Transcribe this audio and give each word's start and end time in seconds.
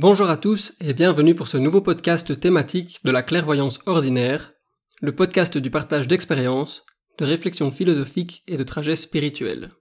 Bonjour 0.00 0.30
à 0.30 0.36
tous 0.36 0.74
et 0.80 0.92
bienvenue 0.94 1.34
pour 1.34 1.48
ce 1.48 1.56
nouveau 1.56 1.80
podcast 1.80 2.38
thématique 2.38 3.00
de 3.02 3.10
la 3.10 3.24
clairvoyance 3.24 3.80
ordinaire, 3.84 4.52
le 5.00 5.12
podcast 5.12 5.58
du 5.58 5.72
partage 5.72 6.06
d'expériences, 6.06 6.84
de 7.18 7.24
réflexions 7.24 7.72
philosophiques 7.72 8.44
et 8.46 8.56
de 8.56 8.62
trajets 8.62 8.94
spirituels. 8.94 9.72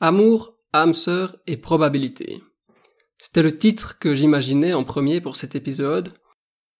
Amour, 0.00 0.56
âme 0.72 0.94
sœur 0.94 1.36
et 1.46 1.58
probabilité. 1.58 2.42
C'était 3.18 3.42
le 3.42 3.58
titre 3.58 3.98
que 3.98 4.14
j'imaginais 4.14 4.72
en 4.72 4.82
premier 4.82 5.20
pour 5.20 5.36
cet 5.36 5.54
épisode, 5.54 6.14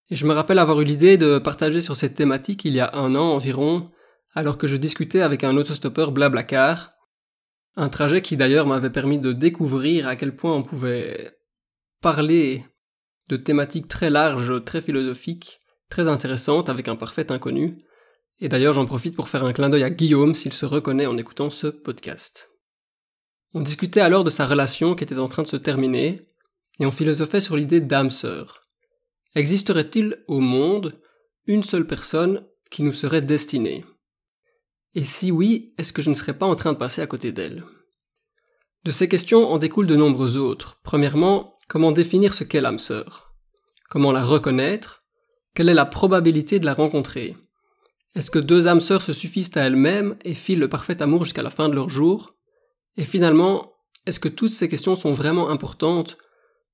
et 0.09 0.17
je 0.17 0.25
me 0.25 0.33
rappelle 0.33 0.59
avoir 0.59 0.81
eu 0.81 0.85
l'idée 0.85 1.19
de 1.19 1.37
partager 1.37 1.83
sur 1.83 1.97
cette 1.97 2.15
thématique 2.15 2.65
il 2.65 2.73
y 2.73 2.81
a 2.81 2.95
un 2.95 3.15
an 3.15 3.35
environ, 3.35 3.91
alors 4.33 4.57
que 4.57 4.67
je 4.67 4.79
discutais 4.79 5.21
avec 5.21 5.45
un 5.45 5.55
autostoppeur 5.59 6.13
Blablacar, 6.13 6.93
un 7.75 7.91
trajet 7.91 8.23
qui 8.23 8.39
d'ailleurs 8.39 8.67
m'avait 8.67 8.89
permis 8.89 9.19
de 9.19 9.35
découvrir 9.35 10.09
à 10.09 10.17
quel 10.17 10.35
point 10.35 10.55
on 10.55 10.63
pouvait 10.63 11.36
parler 12.07 12.65
de 13.29 13.37
thématiques 13.37 13.89
très 13.89 14.11
larges, 14.11 14.65
très 14.65 14.81
philosophiques, 14.81 15.59
très 15.91 16.07
intéressantes 16.07 16.69
avec 16.69 16.87
un 16.87 16.95
parfait 16.95 17.33
inconnu. 17.33 17.85
Et 18.39 18.49
d'ailleurs 18.49 18.75
j'en 18.75 18.87
profite 18.87 19.17
pour 19.17 19.29
faire 19.29 19.45
un 19.45 19.53
clin 19.53 19.71
d'œil 19.71 19.83
à 19.83 19.91
Guillaume 19.91 20.33
s'il 20.33 20.53
se 20.53 20.67
reconnaît 20.67 21.07
en 21.07 21.19
écoutant 21.19 21.51
ce 21.51 21.67
podcast. 21.67 22.49
On 23.55 23.61
discutait 23.61 24.03
alors 24.03 24.23
de 24.23 24.31
sa 24.31 24.47
relation 24.47 24.95
qui 24.95 25.03
était 25.03 25.19
en 25.19 25.27
train 25.27 25.43
de 25.43 25.49
se 25.49 25.57
terminer, 25.57 26.29
et 26.79 26.87
on 26.87 26.93
philosophait 26.93 27.41
sur 27.41 27.57
l'idée 27.57 27.81
d'âme 27.81 28.11
sœur. 28.11 28.63
Existerait-il 29.35 30.23
au 30.29 30.39
monde 30.39 31.01
une 31.47 31.65
seule 31.65 31.89
personne 31.89 32.47
qui 32.71 32.85
nous 32.85 32.93
serait 32.93 33.21
destinée? 33.21 33.85
Et 34.95 35.05
si 35.05 35.33
oui, 35.33 35.75
est-ce 35.77 35.93
que 35.93 36.03
je 36.03 36.11
ne 36.11 36.15
serais 36.15 36.39
pas 36.39 36.47
en 36.47 36.55
train 36.55 36.73
de 36.73 36.79
passer 36.79 37.03
à 37.03 37.09
côté 37.09 37.33
d'elle? 37.33 37.65
De 38.85 38.93
ces 38.93 39.09
questions 39.09 39.51
en 39.51 39.59
découlent 39.59 39.89
de 39.89 39.97
nombreuses 39.97 40.37
autres. 40.37 40.79
Premièrement, 40.85 41.56
Comment 41.69 41.91
définir 41.91 42.33
ce 42.33 42.45
qu'est 42.45 42.61
l'âme 42.61 42.79
sœur? 42.79 43.35
Comment 43.91 44.13
la 44.13 44.25
reconnaître? 44.25 45.03
Quelle 45.53 45.69
est 45.69 45.75
la 45.75 45.85
probabilité 45.85 46.61
de 46.61 46.65
la 46.65 46.75
rencontrer? 46.75 47.37
Est-ce 48.15 48.31
que 48.31 48.39
deux 48.39 48.69
âmes 48.69 48.81
sœurs 48.81 49.03
se 49.03 49.13
suffisent 49.13 49.57
à 49.57 49.63
elles-mêmes 49.63 50.17
et 50.25 50.35
filent 50.35 50.61
le 50.61 50.69
parfait 50.69 51.03
amour 51.03 51.25
jusqu'à 51.25 51.43
la 51.43 51.51
fin 51.51 51.69
de 51.69 51.75
leur 51.75 51.89
jour? 51.89 52.37
Et 52.97 53.05
finalement, 53.05 53.73
est-ce 54.07 54.21
que 54.21 54.29
toutes 54.29 54.51
ces 54.51 54.69
questions 54.69 54.95
sont 54.95 55.13
vraiment 55.13 55.51
importantes? 55.51 56.19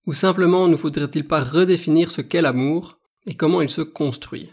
Ou 0.06 0.12
simplement 0.12 0.68
ne 0.68 0.76
faudrait-il 0.76 1.26
pas 1.26 1.42
redéfinir 1.42 2.10
ce 2.10 2.20
qu'est 2.20 2.42
l'amour 2.42 2.98
et 3.24 3.34
comment 3.34 3.62
il 3.62 3.70
se 3.70 3.80
construit? 3.80 4.52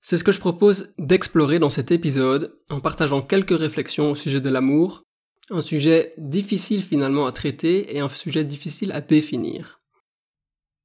C'est 0.00 0.18
ce 0.18 0.24
que 0.24 0.32
je 0.32 0.40
propose 0.40 0.94
d'explorer 0.98 1.60
dans 1.60 1.68
cet 1.68 1.92
épisode 1.92 2.58
en 2.70 2.80
partageant 2.80 3.22
quelques 3.22 3.56
réflexions 3.56 4.10
au 4.10 4.14
sujet 4.16 4.40
de 4.40 4.50
l'amour 4.50 5.04
un 5.50 5.60
sujet 5.60 6.14
difficile 6.18 6.82
finalement 6.82 7.26
à 7.26 7.32
traiter 7.32 7.96
et 7.96 8.00
un 8.00 8.08
sujet 8.08 8.44
difficile 8.44 8.92
à 8.92 9.00
définir. 9.00 9.80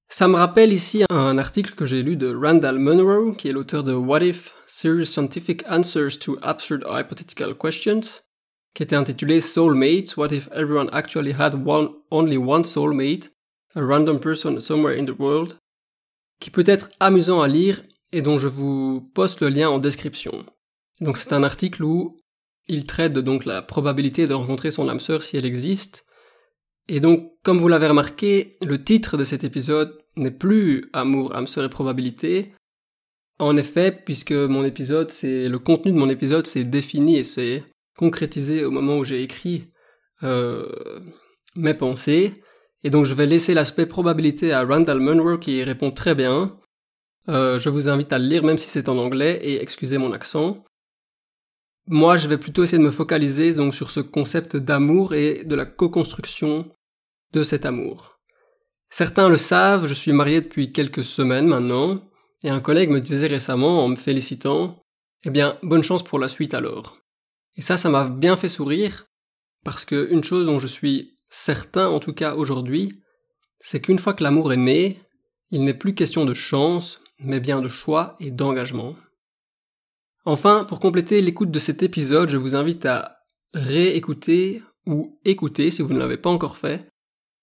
Ça 0.09 0.27
me 0.27 0.35
rappelle 0.35 0.71
ici 0.71 1.03
un 1.09 1.37
article 1.37 1.73
que 1.73 1.85
j'ai 1.85 2.03
lu 2.03 2.15
de 2.15 2.33
Randall 2.33 2.77
Munro, 2.77 3.31
qui 3.31 3.47
est 3.47 3.51
l'auteur 3.51 3.83
de 3.83 3.93
What 3.93 4.23
If? 4.23 4.53
Serious 4.67 5.05
Scientific 5.05 5.63
Answers 5.67 6.19
to 6.19 6.37
Absurd 6.43 6.85
Hypothetical 6.87 7.57
Questions, 7.57 8.21
qui 8.75 8.83
était 8.83 8.95
intitulé 8.95 9.39
Soulmates, 9.39 10.15
What 10.15 10.27
If 10.31 10.49
Everyone 10.51 10.89
Actually 10.93 11.33
Had 11.33 11.55
one, 11.65 11.89
Only 12.11 12.37
One 12.37 12.63
Soulmate, 12.63 13.31
a 13.75 13.83
Random 13.83 14.19
Person 14.19 14.59
Somewhere 14.59 14.99
in 14.99 15.05
the 15.05 15.17
World, 15.17 15.57
qui 16.39 16.51
peut 16.51 16.63
être 16.67 16.91
amusant 16.99 17.41
à 17.41 17.47
lire 17.47 17.81
et 18.11 18.21
dont 18.21 18.37
je 18.37 18.47
vous 18.47 19.09
poste 19.15 19.41
le 19.41 19.49
lien 19.49 19.69
en 19.69 19.79
description. 19.79 20.45
Donc 21.01 21.17
c'est 21.17 21.33
un 21.33 21.43
article 21.43 21.83
où 21.83 22.19
il 22.67 22.85
traite 22.85 23.13
de 23.13 23.21
donc 23.21 23.45
la 23.45 23.61
probabilité 23.61 24.27
de 24.27 24.33
rencontrer 24.33 24.71
son 24.71 24.89
âme 24.89 24.99
sœur 24.99 25.23
si 25.23 25.37
elle 25.37 25.45
existe. 25.45 26.05
Et 26.87 26.99
donc, 26.99 27.31
comme 27.43 27.59
vous 27.59 27.67
l'avez 27.67 27.87
remarqué, 27.87 28.57
le 28.61 28.83
titre 28.83 29.17
de 29.17 29.23
cet 29.23 29.43
épisode 29.43 29.97
n'est 30.15 30.31
plus 30.31 30.89
Amour, 30.93 31.35
âme 31.35 31.47
sœur 31.47 31.65
et 31.65 31.69
probabilité. 31.69 32.53
En 33.39 33.57
effet, 33.57 33.91
puisque 34.05 34.31
mon 34.31 34.63
épisode, 34.63 35.09
c'est 35.09 35.47
le 35.49 35.59
contenu 35.59 35.91
de 35.91 35.97
mon 35.97 36.09
épisode, 36.09 36.45
c'est 36.45 36.63
défini 36.63 37.17
et 37.17 37.23
c'est 37.23 37.63
concrétisé 37.97 38.63
au 38.63 38.71
moment 38.71 38.97
où 38.97 39.03
j'ai 39.03 39.23
écrit 39.23 39.71
euh, 40.23 40.69
mes 41.55 41.73
pensées. 41.73 42.43
Et 42.83 42.89
donc, 42.89 43.05
je 43.05 43.13
vais 43.13 43.25
laisser 43.25 43.53
l'aspect 43.53 43.85
probabilité 43.85 44.51
à 44.51 44.63
Randall 44.63 44.99
Munro 44.99 45.37
qui 45.37 45.57
y 45.57 45.63
répond 45.63 45.91
très 45.91 46.15
bien. 46.15 46.57
Euh, 47.29 47.57
je 47.57 47.69
vous 47.69 47.87
invite 47.87 48.11
à 48.11 48.19
le 48.19 48.27
lire 48.27 48.43
même 48.43 48.57
si 48.57 48.69
c'est 48.69 48.89
en 48.89 48.97
anglais 48.97 49.39
et 49.41 49.61
excusez 49.61 49.97
mon 49.97 50.11
accent. 50.11 50.63
Moi, 51.87 52.15
je 52.17 52.29
vais 52.29 52.37
plutôt 52.37 52.63
essayer 52.63 52.77
de 52.77 52.83
me 52.83 52.91
focaliser 52.91 53.53
donc 53.53 53.75
sur 53.75 53.91
ce 53.91 53.99
concept 53.99 54.55
d'amour 54.55 55.13
et 55.13 55.43
de 55.43 55.55
la 55.55 55.65
co-construction 55.65 56.71
de 57.33 57.43
cet 57.43 57.65
amour. 57.65 58.19
Certains 58.89 59.27
le 59.27 59.37
savent, 59.37 59.87
je 59.87 59.93
suis 59.93 60.13
marié 60.13 60.39
depuis 60.39 60.71
quelques 60.71 61.03
semaines 61.03 61.47
maintenant, 61.47 62.01
et 62.43 62.49
un 62.49 62.61
collègue 62.61 62.89
me 62.89 63.01
disait 63.01 63.27
récemment 63.27 63.83
en 63.83 63.89
me 63.89 63.95
félicitant, 63.95 64.81
eh 65.25 65.29
bien, 65.29 65.57
bonne 65.63 65.83
chance 65.83 66.03
pour 66.03 66.19
la 66.19 66.27
suite 66.27 66.53
alors. 66.53 66.99
Et 67.55 67.61
ça, 67.61 67.75
ça 67.75 67.89
m'a 67.89 68.05
bien 68.05 68.37
fait 68.37 68.49
sourire, 68.49 69.05
parce 69.65 69.83
que 69.83 70.09
une 70.11 70.23
chose 70.23 70.45
dont 70.45 70.59
je 70.59 70.67
suis 70.67 71.17
certain, 71.29 71.87
en 71.87 71.99
tout 71.99 72.13
cas 72.13 72.35
aujourd'hui, 72.35 73.01
c'est 73.59 73.81
qu'une 73.81 73.99
fois 73.99 74.13
que 74.13 74.23
l'amour 74.23 74.53
est 74.53 74.57
né, 74.57 75.01
il 75.49 75.63
n'est 75.65 75.73
plus 75.73 75.95
question 75.95 76.23
de 76.23 76.33
chance, 76.33 77.01
mais 77.19 77.39
bien 77.39 77.61
de 77.61 77.67
choix 77.67 78.15
et 78.19 78.31
d'engagement. 78.31 78.95
Enfin, 80.25 80.65
pour 80.65 80.79
compléter 80.79 81.21
l'écoute 81.21 81.51
de 81.51 81.59
cet 81.59 81.83
épisode, 81.83 82.29
je 82.29 82.37
vous 82.37 82.55
invite 82.55 82.85
à 82.85 83.17
réécouter 83.53 84.63
ou 84.85 85.19
écouter, 85.25 85.69
si 85.69 85.81
vous 85.81 85.93
ne 85.93 85.99
l'avez 85.99 86.17
pas 86.17 86.29
encore 86.29 86.57
fait, 86.57 86.87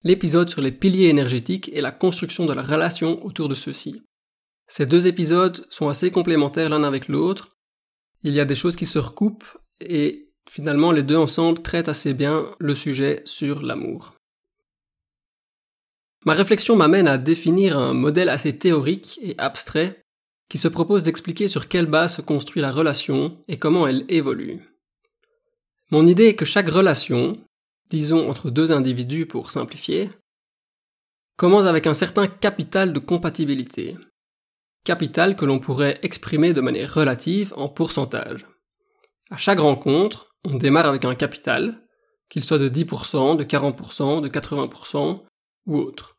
l'épisode 0.03 0.49
sur 0.49 0.61
les 0.61 0.71
piliers 0.71 1.09
énergétiques 1.09 1.69
et 1.73 1.81
la 1.81 1.91
construction 1.91 2.45
de 2.45 2.53
la 2.53 2.63
relation 2.63 3.23
autour 3.25 3.49
de 3.49 3.55
ceux-ci. 3.55 4.01
Ces 4.67 4.85
deux 4.85 5.07
épisodes 5.07 5.65
sont 5.69 5.89
assez 5.89 6.11
complémentaires 6.11 6.69
l'un 6.69 6.83
avec 6.83 7.07
l'autre. 7.07 7.57
Il 8.23 8.33
y 8.33 8.39
a 8.39 8.45
des 8.45 8.55
choses 8.55 8.75
qui 8.75 8.85
se 8.85 8.99
recoupent 8.99 9.57
et 9.79 10.31
finalement 10.49 10.91
les 10.91 11.03
deux 11.03 11.17
ensemble 11.17 11.61
traitent 11.61 11.89
assez 11.89 12.13
bien 12.13 12.55
le 12.59 12.73
sujet 12.73 13.21
sur 13.25 13.61
l'amour. 13.61 14.15
Ma 16.25 16.33
réflexion 16.33 16.75
m'amène 16.75 17.07
à 17.07 17.17
définir 17.17 17.77
un 17.77 17.93
modèle 17.93 18.29
assez 18.29 18.57
théorique 18.57 19.19
et 19.21 19.35
abstrait 19.37 20.01
qui 20.51 20.57
se 20.57 20.67
propose 20.67 21.03
d'expliquer 21.03 21.47
sur 21.47 21.69
quelle 21.69 21.85
base 21.85 22.17
se 22.17 22.21
construit 22.21 22.61
la 22.61 22.73
relation 22.73 23.41
et 23.47 23.57
comment 23.57 23.87
elle 23.87 24.03
évolue. 24.09 24.59
Mon 25.91 26.05
idée 26.05 26.25
est 26.25 26.35
que 26.35 26.43
chaque 26.43 26.67
relation, 26.67 27.39
disons 27.89 28.29
entre 28.29 28.49
deux 28.49 28.73
individus 28.73 29.25
pour 29.25 29.49
simplifier, 29.49 30.09
commence 31.37 31.63
avec 31.63 31.87
un 31.87 31.93
certain 31.93 32.27
capital 32.27 32.91
de 32.91 32.99
compatibilité. 32.99 33.95
Capital 34.83 35.37
que 35.37 35.45
l'on 35.45 35.59
pourrait 35.59 35.99
exprimer 36.01 36.51
de 36.51 36.59
manière 36.59 36.93
relative 36.93 37.53
en 37.55 37.69
pourcentage. 37.69 38.45
À 39.29 39.37
chaque 39.37 39.59
rencontre, 39.59 40.35
on 40.43 40.55
démarre 40.55 40.87
avec 40.87 41.05
un 41.05 41.15
capital, 41.15 41.81
qu'il 42.27 42.43
soit 42.43 42.59
de 42.59 42.67
10%, 42.67 43.37
de 43.37 43.45
40%, 43.45 44.19
de 44.19 44.27
80% 44.27 45.23
ou 45.67 45.77
autre. 45.77 46.17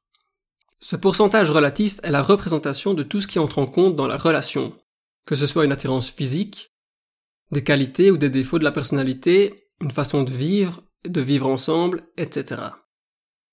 Ce 0.83 0.97
pourcentage 0.97 1.49
relatif 1.49 2.01
est 2.03 2.11
la 2.11 2.23
représentation 2.23 2.93
de 2.93 3.05
tout 3.05 3.21
ce 3.21 3.29
qui 3.29 3.39
entre 3.39 3.61
en 3.61 3.69
compte 3.69 3.95
dans 3.95 4.09
la 4.09 4.17
relation, 4.17 4.77
que 5.27 5.37
ce 5.37 5.47
soit 5.47 5.65
une 5.65 5.71
attirance 5.71 6.11
physique, 6.11 6.73
des 7.53 7.63
qualités 7.63 8.11
ou 8.11 8.17
des 8.17 8.31
défauts 8.31 8.59
de 8.59 8.65
la 8.65 8.73
personnalité, 8.73 9.69
une 9.81 9.93
façon 9.93 10.25
de 10.25 10.33
vivre, 10.33 10.83
de 11.05 11.21
vivre 11.21 11.47
ensemble, 11.47 12.03
etc. 12.17 12.63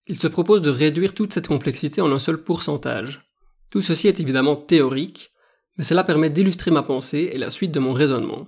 Il 0.08 0.20
se 0.20 0.28
propose 0.28 0.64
de 0.64 0.72
réduire 0.72 1.14
toute 1.14 1.32
cette 1.32 1.48
complexité 1.48 2.02
en 2.02 2.12
un 2.12 2.18
seul 2.18 2.42
pourcentage. 2.42 3.30
Tout 3.70 3.84
ceci 3.84 4.08
est 4.08 4.20
évidemment 4.20 4.56
théorique, 4.56 5.30
mais 5.78 5.84
cela 5.84 6.04
permet 6.04 6.32
d'illustrer 6.32 6.72
ma 6.72 6.82
pensée 6.82 7.30
et 7.32 7.38
la 7.38 7.52
suite 7.52 7.72
de 7.72 7.80
mon 7.80 7.94
raisonnement. 7.94 8.48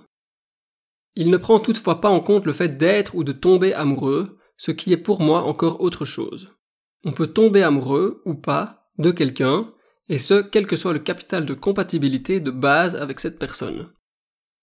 Il 1.13 1.29
ne 1.29 1.37
prend 1.37 1.59
toutefois 1.59 2.01
pas 2.01 2.09
en 2.09 2.19
compte 2.19 2.47
le 2.47 2.53
fait 2.53 2.77
d'être 2.77 3.13
ou 3.13 3.23
de 3.23 3.31
tomber 3.31 3.75
amoureux, 3.75 4.39
ce 4.57 4.71
qui 4.71 4.91
est 4.91 4.97
pour 4.97 5.21
moi 5.21 5.43
encore 5.43 5.81
autre 5.81 6.03
chose. 6.03 6.55
On 7.03 7.11
peut 7.11 7.27
tomber 7.27 7.63
amoureux 7.63 8.21
ou 8.25 8.35
pas 8.35 8.89
de 8.97 9.11
quelqu'un, 9.11 9.73
et 10.09 10.17
ce, 10.17 10.41
quel 10.41 10.67
que 10.67 10.75
soit 10.75 10.93
le 10.93 10.99
capital 10.99 11.45
de 11.45 11.53
compatibilité 11.53 12.39
de 12.39 12.51
base 12.51 12.95
avec 12.95 13.19
cette 13.19 13.39
personne. 13.39 13.89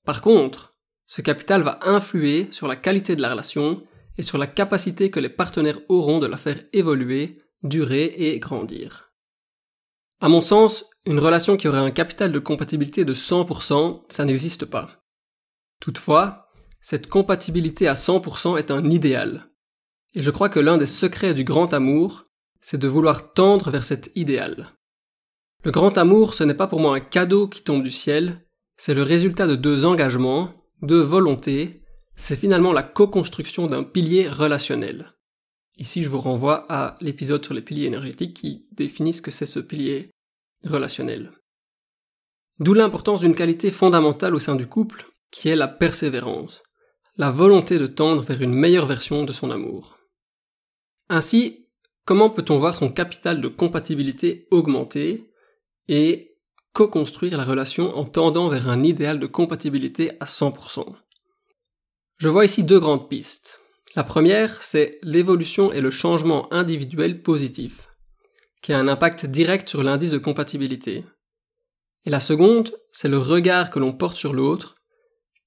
Par 0.05 0.23
contre, 0.23 0.75
ce 1.07 1.23
capital 1.23 1.63
va 1.63 1.81
influer 1.83 2.49
sur 2.51 2.69
la 2.69 2.77
qualité 2.77 3.17
de 3.17 3.23
la 3.23 3.31
relation 3.31 3.83
et 4.19 4.23
sur 4.23 4.39
la 4.39 4.47
capacité 4.47 5.11
que 5.11 5.21
les 5.21 5.29
partenaires 5.29 5.81
auront 5.89 6.19
de 6.19 6.27
la 6.27 6.37
faire 6.37 6.63
évoluer, 6.73 7.39
durer 7.63 8.15
et 8.17 8.39
grandir. 8.39 9.13
À 10.21 10.29
mon 10.29 10.41
sens, 10.41 10.85
une 11.07 11.19
relation 11.19 11.57
qui 11.57 11.69
aurait 11.69 11.79
un 11.79 11.91
capital 11.91 12.33
de 12.33 12.39
compatibilité 12.39 13.05
de 13.05 13.15
100%, 13.15 14.03
ça 14.09 14.25
n'existe 14.25 14.67
pas. 14.67 15.05
Toutefois, 15.81 16.49
cette 16.81 17.09
compatibilité 17.09 17.89
à 17.89 17.95
100% 17.95 18.59
est 18.59 18.71
un 18.71 18.91
idéal. 18.91 19.51
Et 20.15 20.23
je 20.23 20.31
crois 20.31 20.49
que 20.49 20.61
l'un 20.61 20.77
des 20.77 20.87
secrets 20.87 21.35
du 21.35 21.45
grand 21.45 21.73
amour, 21.73 22.28
c'est 22.61 22.79
de 22.79 22.89
vouloir 22.89 23.33
tendre 23.33 23.71
vers 23.71 23.85
cet 23.85 24.11
idéal. 24.15 24.75
Le 25.65 25.71
grand 25.71 25.99
amour, 25.99 26.35
ce 26.35 26.45
n'est 26.45 26.55
pas 26.55 26.67
pour 26.67 26.81
moi 26.81 26.97
un 26.97 27.01
cadeau 27.01 27.49
qui 27.49 27.63
tombe 27.63 27.83
du 27.83 27.91
ciel, 27.91 28.45
c'est 28.77 28.95
le 28.95 29.03
résultat 29.03 29.47
de 29.47 29.57
deux 29.57 29.85
engagements, 29.85 30.53
deux 30.83 31.01
volontés, 31.01 31.83
c'est 32.15 32.37
finalement 32.37 32.73
la 32.73 32.83
co-construction 32.83 33.67
d'un 33.67 33.85
pilier 33.85 34.29
relationnel. 34.29 35.15
Ici, 35.77 36.03
je 36.03 36.09
vous 36.09 36.21
renvoie 36.21 36.67
à 36.69 36.97
l'épisode 37.01 37.45
sur 37.45 37.55
les 37.55 37.63
piliers 37.63 37.87
énergétiques 37.87 38.35
qui 38.35 38.67
définit 38.73 39.13
ce 39.13 39.23
que 39.23 39.31
c'est 39.31 39.47
ce 39.47 39.61
pilier 39.61 40.11
relationnel. 40.65 41.33
D'où 42.59 42.75
l'importance 42.75 43.21
d'une 43.21 43.37
qualité 43.37 43.71
fondamentale 43.71 44.35
au 44.35 44.41
sein 44.41 44.57
du 44.57 44.67
couple, 44.67 45.07
qui 45.31 45.49
est 45.49 45.57
la 45.57 45.69
persévérance, 45.69 46.63
la 47.17 47.31
volonté 47.31 47.79
de 47.79 47.87
tendre 47.87 48.23
vers 48.23 48.43
une 48.43 48.55
meilleure 48.55 48.87
version 48.87 49.25
de 49.25 49.33
son 49.33 49.51
amour. 49.51 49.99
Ainsi, 51.09 51.68
comment 52.09 52.31
peut-on 52.31 52.57
voir 52.57 52.75
son 52.75 52.91
capital 52.91 53.39
de 53.43 53.49
compatibilité 53.49 54.49
augmenter 54.51 55.31
et 55.89 56.39
co-construire 56.73 57.37
la 57.37 57.45
relation 57.45 57.95
en 57.99 58.07
tendant 58.07 58.49
vers 58.49 58.71
un 58.71 58.83
idéal 58.83 59.21
de 59.21 59.27
compatibilité 59.27 60.13
à 60.19 60.25
100% 60.25 60.87
Je 62.17 62.29
vois 62.31 62.47
ici 62.47 62.65
deux 62.65 62.81
grandes 62.81 63.11
pistes. 63.11 63.61
La 63.95 64.05
première, 64.05 64.63
c'est 64.63 64.99
l'évolution 65.03 65.71
et 65.71 65.83
le 65.83 65.91
changement 65.91 66.51
individuel 66.51 67.21
positif, 67.21 67.91
qui 68.63 68.73
a 68.73 68.79
un 68.79 68.89
impact 68.89 69.27
direct 69.27 69.69
sur 69.69 69.83
l'indice 69.83 70.13
de 70.13 70.17
compatibilité. 70.17 71.05
Et 72.07 72.11
la 72.11 72.21
seconde, 72.21 72.75
c'est 72.91 73.09
le 73.09 73.19
regard 73.19 73.69
que 73.69 73.81
l'on 73.81 73.93
porte 73.93 74.17
sur 74.17 74.33
l'autre, 74.33 74.77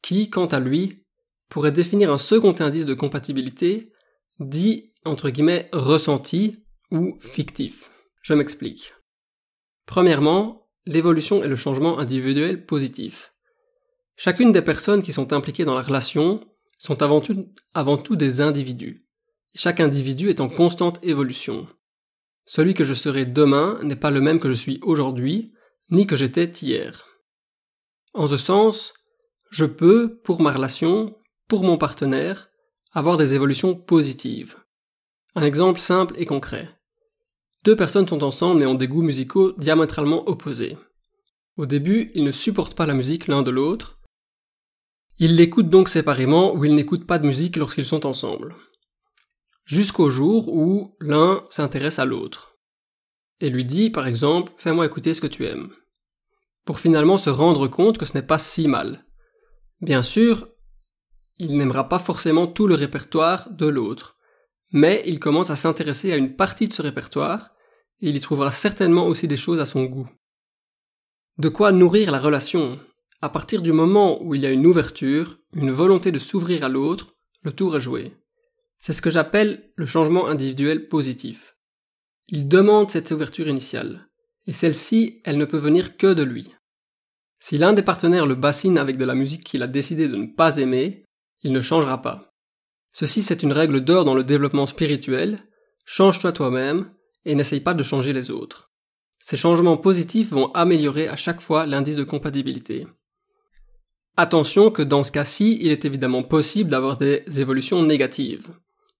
qui, 0.03 0.29
quant 0.29 0.45
à 0.45 0.59
lui, 0.59 1.07
pourrait 1.49 1.71
définir 1.71 2.11
un 2.11 2.19
second 2.19 2.53
indice 2.59 2.85
de 2.85 2.93
compatibilité, 2.93 3.91
dit 4.39 4.90
entre 5.05 5.29
guillemets 5.29 5.69
ressenti 5.73 6.63
ou 6.91 7.17
fictif. 7.19 7.91
Je 8.21 8.33
m'explique. 8.33 8.93
Premièrement, 9.85 10.69
l'évolution 10.85 11.43
et 11.43 11.47
le 11.47 11.55
changement 11.55 11.99
individuel 11.99 12.65
positif. 12.65 13.33
Chacune 14.15 14.51
des 14.51 14.61
personnes 14.61 15.03
qui 15.03 15.13
sont 15.13 15.33
impliquées 15.33 15.65
dans 15.65 15.75
la 15.75 15.81
relation 15.81 16.45
sont 16.77 17.01
avant 17.01 17.21
tout, 17.21 17.47
avant 17.73 17.97
tout 17.97 18.15
des 18.15 18.41
individus. 18.41 19.05
Chaque 19.55 19.79
individu 19.79 20.29
est 20.29 20.41
en 20.41 20.49
constante 20.49 20.99
évolution. 21.05 21.67
Celui 22.45 22.73
que 22.73 22.83
je 22.83 22.93
serai 22.93 23.25
demain 23.25 23.79
n'est 23.83 23.95
pas 23.95 24.11
le 24.11 24.21
même 24.21 24.39
que 24.39 24.49
je 24.49 24.53
suis 24.53 24.79
aujourd'hui, 24.81 25.53
ni 25.89 26.07
que 26.07 26.15
j'étais 26.15 26.45
hier. 26.45 27.05
En 28.13 28.27
ce 28.27 28.37
sens, 28.37 28.93
je 29.49 29.65
peux, 29.65 30.19
pour 30.23 30.41
ma 30.41 30.51
relation, 30.51 31.17
pour 31.47 31.63
mon 31.63 31.77
partenaire, 31.77 32.49
avoir 32.93 33.17
des 33.17 33.35
évolutions 33.35 33.75
positives. 33.75 34.57
Un 35.35 35.43
exemple 35.43 35.79
simple 35.79 36.15
et 36.17 36.25
concret. 36.25 36.69
Deux 37.63 37.75
personnes 37.75 38.07
sont 38.07 38.23
ensemble 38.23 38.63
et 38.63 38.65
ont 38.65 38.75
des 38.75 38.87
goûts 38.87 39.01
musicaux 39.01 39.53
diamétralement 39.57 40.27
opposés. 40.27 40.77
Au 41.57 41.65
début, 41.65 42.11
ils 42.15 42.23
ne 42.23 42.31
supportent 42.31 42.75
pas 42.75 42.85
la 42.85 42.93
musique 42.93 43.27
l'un 43.27 43.43
de 43.43 43.51
l'autre. 43.51 43.99
Ils 45.19 45.35
l'écoutent 45.35 45.69
donc 45.69 45.89
séparément 45.89 46.55
ou 46.55 46.65
ils 46.65 46.75
n'écoutent 46.75 47.07
pas 47.07 47.19
de 47.19 47.27
musique 47.27 47.57
lorsqu'ils 47.57 47.85
sont 47.85 48.05
ensemble. 48.05 48.55
Jusqu'au 49.65 50.09
jour 50.09 50.47
où 50.49 50.95
l'un 50.99 51.43
s'intéresse 51.49 51.99
à 51.99 52.05
l'autre. 52.05 52.57
Et 53.39 53.49
lui 53.49 53.65
dit, 53.65 53.89
par 53.89 54.07
exemple, 54.07 54.51
fais-moi 54.57 54.85
écouter 54.85 55.13
ce 55.13 55.21
que 55.21 55.27
tu 55.27 55.45
aimes 55.45 55.71
pour 56.65 56.79
finalement 56.79 57.17
se 57.17 57.29
rendre 57.29 57.67
compte 57.67 57.97
que 57.97 58.05
ce 58.05 58.13
n'est 58.13 58.25
pas 58.25 58.37
si 58.37 58.67
mal. 58.67 59.05
Bien 59.81 60.01
sûr, 60.01 60.47
il 61.39 61.57
n'aimera 61.57 61.89
pas 61.89 61.99
forcément 61.99 62.47
tout 62.47 62.67
le 62.67 62.75
répertoire 62.75 63.49
de 63.51 63.65
l'autre, 63.65 64.17
mais 64.71 65.03
il 65.05 65.19
commence 65.19 65.49
à 65.49 65.55
s'intéresser 65.55 66.11
à 66.11 66.17
une 66.17 66.35
partie 66.35 66.67
de 66.67 66.73
ce 66.73 66.81
répertoire, 66.81 67.51
et 67.99 68.09
il 68.09 68.15
y 68.15 68.19
trouvera 68.19 68.51
certainement 68.51 69.05
aussi 69.07 69.27
des 69.27 69.37
choses 69.37 69.59
à 69.59 69.65
son 69.65 69.83
goût. 69.83 70.09
De 71.37 71.49
quoi 71.49 71.71
nourrir 71.71 72.11
la 72.11 72.19
relation 72.19 72.79
À 73.21 73.29
partir 73.29 73.61
du 73.61 73.71
moment 73.71 74.23
où 74.23 74.35
il 74.35 74.41
y 74.41 74.45
a 74.45 74.51
une 74.51 74.65
ouverture, 74.65 75.37
une 75.53 75.71
volonté 75.71 76.11
de 76.11 76.19
s'ouvrir 76.19 76.63
à 76.63 76.69
l'autre, 76.69 77.15
le 77.43 77.51
tour 77.51 77.75
est 77.75 77.81
joué. 77.81 78.13
C'est 78.77 78.93
ce 78.93 79.01
que 79.01 79.11
j'appelle 79.11 79.71
le 79.75 79.85
changement 79.85 80.27
individuel 80.27 80.87
positif. 80.87 81.55
Il 82.27 82.47
demande 82.47 82.89
cette 82.89 83.11
ouverture 83.11 83.47
initiale 83.47 84.07
et 84.47 84.53
celle-ci, 84.53 85.21
elle 85.23 85.37
ne 85.37 85.45
peut 85.45 85.57
venir 85.57 85.97
que 85.97 86.13
de 86.13 86.23
lui. 86.23 86.53
Si 87.39 87.57
l'un 87.57 87.73
des 87.73 87.83
partenaires 87.83 88.25
le 88.25 88.35
bassine 88.35 88.77
avec 88.77 88.97
de 88.97 89.05
la 89.05 89.15
musique 89.15 89.43
qu'il 89.43 89.63
a 89.63 89.67
décidé 89.67 90.07
de 90.07 90.15
ne 90.15 90.27
pas 90.27 90.57
aimer, 90.57 91.05
il 91.41 91.53
ne 91.53 91.61
changera 91.61 92.01
pas. 92.01 92.30
Ceci, 92.91 93.21
c'est 93.21 93.43
une 93.43 93.53
règle 93.53 93.81
d'or 93.81 94.05
dans 94.05 94.15
le 94.15 94.23
développement 94.23 94.65
spirituel. 94.65 95.39
Change-toi 95.85 96.31
toi-même 96.31 96.91
et 97.25 97.35
n'essaye 97.35 97.61
pas 97.61 97.73
de 97.73 97.83
changer 97.83 98.13
les 98.13 98.31
autres. 98.31 98.71
Ces 99.19 99.37
changements 99.37 99.77
positifs 99.77 100.31
vont 100.31 100.47
améliorer 100.53 101.07
à 101.07 101.15
chaque 101.15 101.41
fois 101.41 101.65
l'indice 101.65 101.95
de 101.95 102.03
compatibilité. 102.03 102.87
Attention 104.17 104.71
que 104.71 104.81
dans 104.81 105.03
ce 105.03 105.11
cas-ci, 105.11 105.57
il 105.61 105.71
est 105.71 105.85
évidemment 105.85 106.23
possible 106.23 106.69
d'avoir 106.69 106.97
des 106.97 107.23
évolutions 107.39 107.83
négatives. 107.83 108.49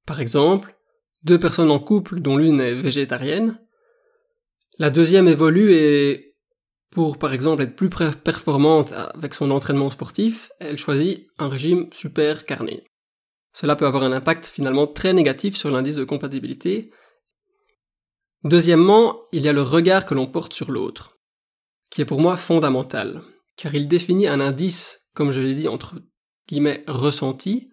Par 0.06 0.22
exemple, 0.22 0.76
deux 1.24 1.40
personnes 1.40 1.72
en 1.72 1.80
couple 1.80 2.22
dont 2.22 2.38
l'une 2.38 2.62
est 2.62 2.76
végétarienne 2.76 3.60
la 4.82 4.90
deuxième 4.90 5.28
évolue 5.28 5.74
et 5.74 6.36
pour 6.90 7.20
par 7.20 7.34
exemple 7.34 7.62
être 7.62 7.76
plus 7.76 7.90
performante 7.90 8.94
avec 8.94 9.36
son 9.36 9.52
entraînement 9.52 9.92
sportif, 9.92 10.50
elle 10.60 10.76
choisit 10.76 11.28
un 11.38 11.50
régime 11.50 11.88
super 11.94 12.48
carné. 12.48 12.84
Cela 13.54 13.76
peut 13.76 13.86
avoir 13.86 14.04
un 14.04 14.12
impact 14.12 14.46
finalement 14.46 14.88
très 14.88 15.14
négatif 15.14 15.56
sur 15.56 15.72
l'indice 15.72 15.96
de 15.96 16.04
compatibilité. 16.04 16.92
Deuxièmement, 18.44 19.20
il 19.32 19.44
y 19.44 19.50
a 19.50 19.54
le 19.54 19.62
regard 19.62 20.06
que 20.06 20.14
l'on 20.14 20.28
porte 20.28 20.54
sur 20.54 20.72
l'autre, 20.72 21.20
qui 21.90 22.02
est 22.02 22.06
pour 22.06 22.22
moi 22.22 22.38
fondamental, 22.38 23.22
car 23.58 23.76
il 23.76 23.88
définit 23.88 24.28
un 24.28 24.40
indice, 24.40 25.08
comme 25.14 25.32
je 25.32 25.42
l'ai 25.42 25.54
dit, 25.54 25.68
entre 25.68 25.96
guillemets 26.48 26.84
ressenti, 26.88 27.70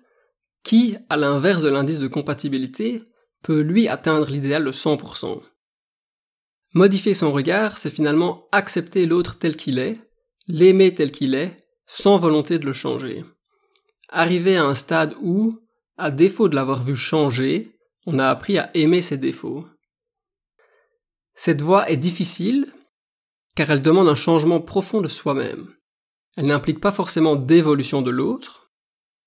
qui, 0.65 0.97
à 1.09 1.17
l'inverse 1.17 1.63
de 1.63 1.71
l'indice 1.71 2.01
de 2.01 2.09
compatibilité, 2.09 3.03
peut 3.43 3.61
lui 3.61 3.89
atteindre 3.89 4.29
l'idéal 4.29 4.65
de 4.65 4.73
100%. 4.73 5.41
Modifier 6.75 7.15
son 7.15 7.33
regard, 7.33 7.79
c'est 7.79 7.91
finalement 7.91 8.47
accepter 8.53 9.07
l'autre 9.07 9.39
tel 9.39 9.57
qu'il 9.57 9.79
est, 9.79 9.99
l'aimer 10.49 10.95
tel 10.95 11.13
qu'il 11.13 11.35
est, 11.35 11.59
sans 11.87 12.19
volonté 12.19 12.59
de 12.59 12.67
le 12.67 12.73
changer. 12.73 13.25
Arriver 14.11 14.57
à 14.57 14.65
un 14.65 14.75
stade 14.75 15.15
où, 15.23 15.59
à 15.99 16.11
défaut 16.11 16.49
de 16.49 16.55
l'avoir 16.55 16.83
vu 16.83 16.95
changer, 16.95 17.73
on 18.07 18.19
a 18.19 18.29
appris 18.29 18.57
à 18.57 18.71
aimer 18.75 19.03
ses 19.03 19.19
défauts. 19.19 19.67
Cette 21.35 21.61
voie 21.61 21.91
est 21.91 21.97
difficile, 21.97 22.73
car 23.55 23.71
elle 23.71 23.83
demande 23.83 24.09
un 24.09 24.15
changement 24.15 24.61
profond 24.61 25.01
de 25.01 25.09
soi-même. 25.09 25.75
Elle 26.37 26.47
n'implique 26.47 26.81
pas 26.81 26.93
forcément 26.93 27.37
d'évolution 27.37 28.01
de 28.01 28.11
l'autre, 28.11 28.71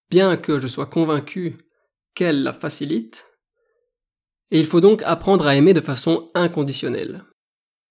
bien 0.10 0.38
que 0.38 0.60
je 0.60 0.68
sois 0.68 0.86
convaincu 0.86 1.58
qu'elle 2.16 2.44
la 2.44 2.54
facilite, 2.54 3.28
et 4.52 4.60
il 4.60 4.66
faut 4.66 4.82
donc 4.82 5.02
apprendre 5.04 5.48
à 5.48 5.56
aimer 5.56 5.74
de 5.74 5.82
façon 5.82 6.30
inconditionnelle. 6.34 7.24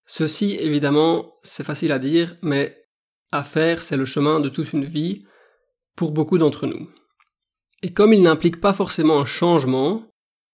Ceci, 0.06 0.56
évidemment, 0.56 1.34
c'est 1.42 1.64
facile 1.64 1.92
à 1.92 1.98
dire, 1.98 2.36
mais 2.42 2.84
à 3.32 3.42
faire, 3.42 3.80
c'est 3.80 3.96
le 3.96 4.04
chemin 4.04 4.40
de 4.40 4.48
toute 4.48 4.72
une 4.72 4.84
vie 4.84 5.24
pour 5.96 6.12
beaucoup 6.12 6.36
d'entre 6.36 6.66
nous. 6.66 6.90
Et 7.82 7.92
comme 7.92 8.12
il 8.12 8.22
n'implique 8.22 8.60
pas 8.60 8.72
forcément 8.72 9.20
un 9.20 9.24
changement, 9.24 10.04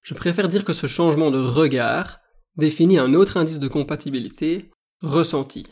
je 0.03 0.15
préfère 0.15 0.49
dire 0.49 0.65
que 0.65 0.73
ce 0.73 0.87
changement 0.87 1.31
de 1.31 1.39
regard 1.39 2.21
définit 2.57 2.99
un 2.99 3.15
autre 3.15 3.37
indice 3.37 3.59
de 3.59 3.69
compatibilité, 3.69 4.71
ressenti. 5.01 5.67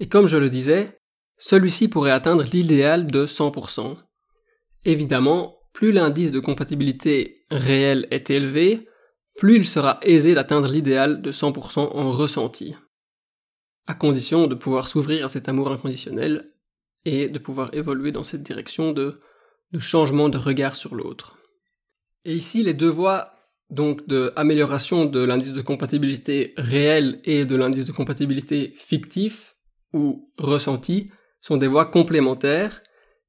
Et 0.00 0.08
comme 0.08 0.26
je 0.26 0.36
le 0.36 0.50
disais, 0.50 0.98
celui-ci 1.38 1.88
pourrait 1.88 2.10
atteindre 2.10 2.44
l'idéal 2.52 3.06
de 3.06 3.26
100%. 3.26 3.96
Évidemment, 4.84 5.56
plus 5.72 5.92
l'indice 5.92 6.32
de 6.32 6.40
compatibilité 6.40 7.44
réel 7.50 8.06
est 8.10 8.30
élevé, 8.30 8.86
plus 9.36 9.56
il 9.56 9.66
sera 9.66 9.98
aisé 10.02 10.34
d'atteindre 10.34 10.68
l'idéal 10.68 11.22
de 11.22 11.32
100% 11.32 11.80
en 11.80 12.10
ressenti 12.10 12.74
à 13.86 13.94
condition 13.94 14.46
de 14.46 14.54
pouvoir 14.54 14.88
s'ouvrir 14.88 15.24
à 15.24 15.28
cet 15.28 15.48
amour 15.48 15.70
inconditionnel 15.70 16.50
et 17.04 17.28
de 17.28 17.38
pouvoir 17.38 17.72
évoluer 17.72 18.12
dans 18.12 18.22
cette 18.22 18.42
direction 18.42 18.92
de, 18.92 19.20
de 19.72 19.78
changement 19.78 20.28
de 20.28 20.38
regard 20.38 20.74
sur 20.74 20.94
l'autre. 20.94 21.38
Et 22.24 22.34
ici, 22.34 22.62
les 22.62 22.74
deux 22.74 22.88
voies 22.88 23.32
donc 23.70 24.06
de 24.06 24.32
amélioration 24.36 25.06
de 25.06 25.22
l'indice 25.24 25.52
de 25.52 25.60
compatibilité 25.60 26.54
réel 26.56 27.20
et 27.24 27.44
de 27.44 27.56
l'indice 27.56 27.84
de 27.84 27.92
compatibilité 27.92 28.72
fictif 28.76 29.56
ou 29.92 30.30
ressenti 30.38 31.10
sont 31.40 31.56
des 31.56 31.66
voies 31.66 31.86
complémentaires 31.86 32.82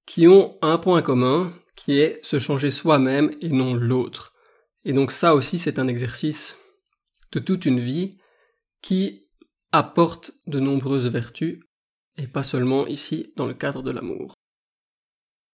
qui 0.06 0.27
ont 0.27 0.58
un 0.62 0.77
point 0.77 1.01
commun 1.01 1.53
qui 1.75 2.00
est 2.00 2.20
se 2.24 2.39
changer 2.39 2.72
soi-même 2.72 3.36
et 3.41 3.50
non 3.50 3.74
l'autre. 3.74 4.34
Et 4.86 4.94
donc 4.94 5.12
ça 5.12 5.36
aussi 5.36 5.60
c'est 5.60 5.79
un 5.79 5.88
exercice 5.88 6.58
de 7.32 7.39
toute 7.39 7.65
une 7.65 7.79
vie 7.79 8.17
qui 8.82 9.27
apporte 9.72 10.32
de 10.48 10.60
nombreuses 10.60 11.08
vertus, 11.08 11.60
et 12.15 12.27
pas 12.27 12.44
seulement 12.44 12.88
ici 12.88 13.34
dans 13.36 13.46
le 13.46 13.53
cadre 13.53 13.84
de 13.84 13.91
l'amour. 13.91 14.34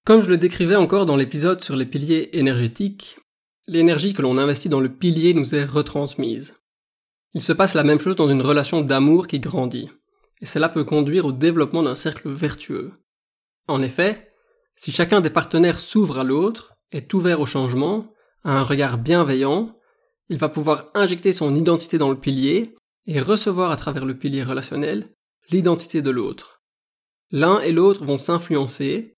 Comme 0.05 0.21
je 0.21 0.29
le 0.29 0.37
décrivais 0.37 0.75
encore 0.75 1.05
dans 1.05 1.15
l'épisode 1.15 1.63
sur 1.63 1.77
les 1.77 1.85
piliers 1.85 2.29
énergétiques, 2.33 3.19
l'énergie 3.67 4.13
que 4.13 4.21
l'on 4.21 4.37
investit 4.37 4.67
dans 4.67 4.81
le 4.81 4.91
pilier 4.93 5.33
nous 5.33 5.55
est 5.55 5.63
retransmise. 5.63 6.55
Il 7.33 7.41
se 7.41 7.53
passe 7.53 7.73
la 7.73 7.85
même 7.85 8.01
chose 8.01 8.17
dans 8.17 8.27
une 8.27 8.41
relation 8.41 8.81
d'amour 8.81 9.27
qui 9.27 9.39
grandit, 9.39 9.89
et 10.41 10.45
cela 10.45 10.67
peut 10.67 10.83
conduire 10.83 11.25
au 11.25 11.31
développement 11.31 11.83
d'un 11.83 11.95
cercle 11.95 12.29
vertueux. 12.29 12.91
En 13.69 13.81
effet, 13.81 14.33
si 14.75 14.91
chacun 14.91 15.21
des 15.21 15.29
partenaires 15.29 15.79
s'ouvre 15.79 16.19
à 16.19 16.25
l'autre, 16.25 16.73
est 16.91 17.13
ouvert 17.13 17.39
au 17.39 17.45
changement, 17.45 18.11
a 18.43 18.57
un 18.57 18.63
regard 18.63 18.97
bienveillant, 18.97 19.73
il 20.27 20.37
va 20.37 20.49
pouvoir 20.49 20.87
injecter 20.95 21.31
son 21.31 21.55
identité 21.55 21.97
dans 21.97 22.09
le 22.09 22.19
pilier 22.19 22.75
et 23.05 23.21
recevoir 23.21 23.71
à 23.71 23.77
travers 23.77 24.03
le 24.03 24.17
pilier 24.17 24.43
relationnel 24.43 25.07
l'identité 25.49 26.01
de 26.01 26.09
l'autre. 26.09 26.61
L'un 27.31 27.61
et 27.61 27.71
l'autre 27.71 28.03
vont 28.03 28.17
s'influencer 28.17 29.15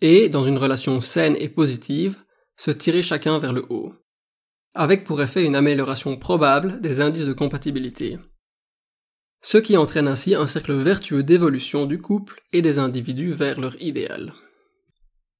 et, 0.00 0.28
dans 0.28 0.42
une 0.44 0.58
relation 0.58 1.00
saine 1.00 1.36
et 1.38 1.48
positive, 1.48 2.18
se 2.56 2.70
tirer 2.70 3.02
chacun 3.02 3.38
vers 3.38 3.52
le 3.52 3.64
haut, 3.68 3.92
avec 4.74 5.04
pour 5.04 5.22
effet 5.22 5.44
une 5.44 5.56
amélioration 5.56 6.16
probable 6.16 6.80
des 6.80 7.00
indices 7.00 7.26
de 7.26 7.32
compatibilité. 7.32 8.18
Ce 9.42 9.58
qui 9.58 9.76
entraîne 9.76 10.08
ainsi 10.08 10.34
un 10.34 10.46
cercle 10.46 10.74
vertueux 10.74 11.22
d'évolution 11.22 11.86
du 11.86 12.00
couple 12.00 12.42
et 12.52 12.62
des 12.62 12.78
individus 12.78 13.30
vers 13.30 13.60
leur 13.60 13.80
idéal. 13.80 14.34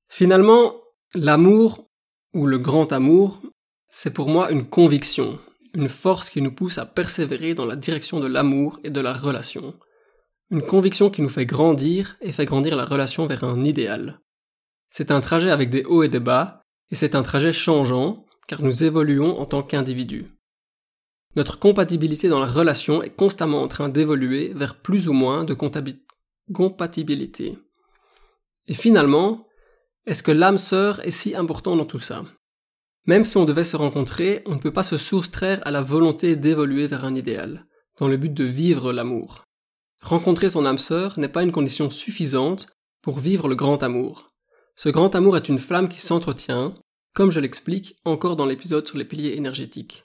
Finalement, 0.08 0.76
l'amour, 1.14 1.88
ou 2.32 2.46
le 2.46 2.58
grand 2.58 2.92
amour, 2.92 3.42
c'est 3.88 4.12
pour 4.12 4.28
moi 4.28 4.50
une 4.50 4.66
conviction, 4.66 5.38
une 5.74 5.88
force 5.88 6.30
qui 6.30 6.42
nous 6.42 6.52
pousse 6.52 6.78
à 6.78 6.86
persévérer 6.86 7.54
dans 7.54 7.66
la 7.66 7.76
direction 7.76 8.20
de 8.20 8.26
l'amour 8.26 8.78
et 8.84 8.90
de 8.90 9.00
la 9.00 9.12
relation. 9.12 9.74
Une 10.50 10.62
conviction 10.62 11.10
qui 11.10 11.22
nous 11.22 11.28
fait 11.28 11.46
grandir 11.46 12.16
et 12.20 12.32
fait 12.32 12.44
grandir 12.44 12.76
la 12.76 12.84
relation 12.84 13.26
vers 13.26 13.42
un 13.44 13.64
idéal. 13.64 14.20
C'est 14.90 15.10
un 15.10 15.20
trajet 15.20 15.50
avec 15.50 15.70
des 15.70 15.84
hauts 15.84 16.02
et 16.02 16.08
des 16.08 16.20
bas, 16.20 16.62
et 16.90 16.94
c'est 16.94 17.14
un 17.14 17.22
trajet 17.22 17.52
changeant, 17.52 18.24
car 18.48 18.62
nous 18.62 18.84
évoluons 18.84 19.38
en 19.38 19.46
tant 19.46 19.62
qu'individus. 19.62 20.26
Notre 21.34 21.58
compatibilité 21.58 22.28
dans 22.28 22.40
la 22.40 22.46
relation 22.46 23.02
est 23.02 23.14
constamment 23.14 23.62
en 23.62 23.68
train 23.68 23.88
d'évoluer 23.88 24.54
vers 24.54 24.80
plus 24.80 25.08
ou 25.08 25.12
moins 25.12 25.44
de 25.44 25.54
compatibilité. 26.52 27.58
Et 28.68 28.74
finalement, 28.74 29.46
est-ce 30.06 30.22
que 30.22 30.32
l'âme 30.32 30.56
sœur 30.56 31.04
est 31.06 31.10
si 31.10 31.34
important 31.34 31.76
dans 31.76 31.84
tout 31.84 31.98
ça? 31.98 32.24
Même 33.06 33.24
si 33.24 33.36
on 33.36 33.44
devait 33.44 33.64
se 33.64 33.76
rencontrer, 33.76 34.42
on 34.46 34.54
ne 34.54 34.60
peut 34.60 34.72
pas 34.72 34.82
se 34.82 34.96
soustraire 34.96 35.60
à 35.64 35.70
la 35.70 35.80
volonté 35.80 36.36
d'évoluer 36.36 36.86
vers 36.86 37.04
un 37.04 37.14
idéal, 37.14 37.66
dans 38.00 38.08
le 38.08 38.16
but 38.16 38.32
de 38.32 38.44
vivre 38.44 38.92
l'amour. 38.92 39.44
Rencontrer 40.02 40.50
son 40.50 40.66
âme 40.66 40.78
sœur 40.78 41.18
n'est 41.18 41.28
pas 41.28 41.42
une 41.42 41.52
condition 41.52 41.90
suffisante 41.90 42.68
pour 43.02 43.18
vivre 43.18 43.48
le 43.48 43.54
grand 43.54 43.82
amour. 43.82 44.32
Ce 44.76 44.90
grand 44.90 45.14
amour 45.14 45.38
est 45.38 45.48
une 45.48 45.58
flamme 45.58 45.88
qui 45.88 46.00
s'entretient, 46.00 46.74
comme 47.14 47.30
je 47.30 47.40
l'explique 47.40 47.96
encore 48.04 48.36
dans 48.36 48.44
l'épisode 48.44 48.86
sur 48.86 48.98
les 48.98 49.06
piliers 49.06 49.36
énergétiques. 49.36 50.04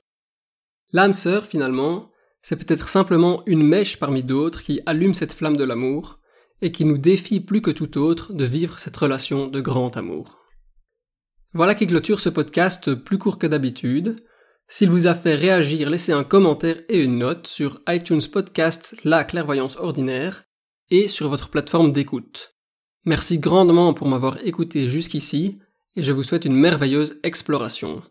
L'âme 0.93 1.13
sœur, 1.13 1.45
finalement, 1.45 2.09
c'est 2.41 2.55
peut-être 2.55 2.87
simplement 2.87 3.43
une 3.45 3.63
mèche 3.63 3.99
parmi 3.99 4.23
d'autres 4.23 4.63
qui 4.63 4.79
allume 4.85 5.13
cette 5.13 5.33
flamme 5.33 5.57
de 5.57 5.65
l'amour 5.65 6.19
et 6.61 6.71
qui 6.71 6.85
nous 6.85 6.97
défie 6.97 7.41
plus 7.41 7.61
que 7.61 7.71
tout 7.71 7.97
autre 7.97 8.33
de 8.33 8.45
vivre 8.45 8.79
cette 8.79 8.95
relation 8.95 9.47
de 9.47 9.59
grand 9.59 9.97
amour. 9.97 10.39
Voilà 11.53 11.75
qui 11.75 11.85
clôture 11.85 12.21
ce 12.21 12.29
podcast 12.29 12.95
plus 12.95 13.17
court 13.17 13.39
que 13.39 13.47
d'habitude. 13.47 14.23
S'il 14.69 14.89
vous 14.89 15.07
a 15.07 15.15
fait 15.15 15.35
réagir, 15.35 15.89
laissez 15.89 16.13
un 16.13 16.23
commentaire 16.23 16.81
et 16.87 17.01
une 17.01 17.17
note 17.17 17.45
sur 17.45 17.81
iTunes 17.89 18.21
Podcast 18.31 18.95
La 19.03 19.25
Clairvoyance 19.25 19.75
Ordinaire 19.75 20.45
et 20.89 21.09
sur 21.09 21.27
votre 21.27 21.49
plateforme 21.49 21.91
d'écoute. 21.91 22.55
Merci 23.05 23.39
grandement 23.39 23.93
pour 23.93 24.07
m'avoir 24.07 24.37
écouté 24.45 24.87
jusqu'ici 24.87 25.59
et 25.95 26.03
je 26.03 26.11
vous 26.11 26.23
souhaite 26.23 26.45
une 26.45 26.55
merveilleuse 26.55 27.19
exploration. 27.23 28.03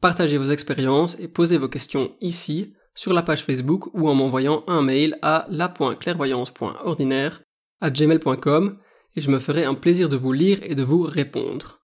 Partagez 0.00 0.38
vos 0.38 0.50
expériences 0.50 1.18
et 1.20 1.28
posez 1.28 1.58
vos 1.58 1.68
questions 1.68 2.16
ici, 2.20 2.72
sur 2.94 3.12
la 3.12 3.22
page 3.22 3.44
Facebook 3.44 3.94
ou 3.94 4.08
en 4.08 4.14
m'envoyant 4.14 4.64
un 4.66 4.82
mail 4.82 5.18
à 5.22 5.46
la.clairvoyance.ordinaire 5.48 7.42
à 7.80 7.90
gmail.com 7.90 8.78
et 9.16 9.20
je 9.20 9.30
me 9.30 9.38
ferai 9.38 9.64
un 9.64 9.74
plaisir 9.74 10.08
de 10.08 10.16
vous 10.16 10.32
lire 10.32 10.58
et 10.62 10.74
de 10.74 10.82
vous 10.82 11.02
répondre. 11.02 11.80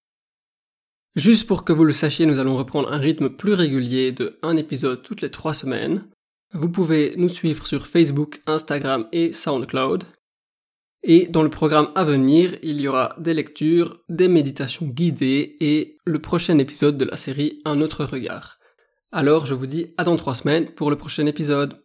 Juste 1.17 1.47
pour 1.47 1.65
que 1.65 1.73
vous 1.73 1.85
le 1.85 1.93
sachiez, 1.93 2.27
nous 2.27 2.39
allons 2.39 2.57
reprendre 2.57 2.93
un 2.93 2.99
rythme 2.99 3.29
plus 3.29 3.55
régulier 3.55 4.13
de 4.13 4.39
un 4.43 4.57
épisode 4.57 5.03
toutes 5.03 5.21
les 5.21 5.31
trois 5.31 5.55
semaines. 5.55 6.05
Vous 6.53 6.69
pouvez 6.71 7.15
nous 7.17 7.29
suivre 7.29 7.67
sur 7.67 7.87
Facebook, 7.87 8.41
Instagram 8.47 9.07
et 9.13 9.33
SoundCloud. 9.33 10.05
Et 11.03 11.27
dans 11.29 11.43
le 11.43 11.51
programme 11.51 11.91
à 11.95 12.05
venir, 12.05 12.57
il 12.63 12.81
y 12.81 12.89
aura 12.89 13.15
des 13.19 13.35
lectures, 13.35 14.01
des 14.09 14.29
méditations 14.29 14.87
guidées 14.87 15.57
et 15.61 15.97
le 16.05 16.21
prochain 16.21 16.59
épisode 16.59 16.99
de 16.99 17.05
la 17.05 17.17
série 17.17 17.61
Un 17.65 17.81
autre 17.81 18.05
regard. 18.05 18.59
Alors 19.13 19.47
je 19.47 19.55
vous 19.55 19.67
dis 19.67 19.95
à 19.97 20.05
dans 20.05 20.17
trois 20.17 20.35
semaines 20.35 20.75
pour 20.75 20.91
le 20.91 20.97
prochain 20.97 21.27
épisode. 21.27 21.81